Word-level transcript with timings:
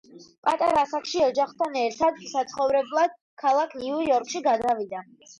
პატარა 0.45 0.79
ასაკში 0.83 1.19
ოჯახთან 1.25 1.75
ერთად 1.81 2.17
საცხოვრებლად 2.31 3.13
ქალაქ 3.43 3.75
ნიუ-იორკში 3.83 4.41
გადავიდა. 4.49 5.03